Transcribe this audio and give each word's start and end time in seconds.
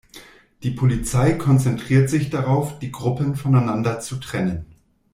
Die 0.63 0.71
Polizei 0.71 1.33
konzentriert 1.33 2.09
sich 2.09 2.31
darauf, 2.31 2.79
die 2.79 2.91
Gruppen 2.91 3.35
voneinander 3.35 3.99
zu 3.99 4.15
trennen. 4.15 4.65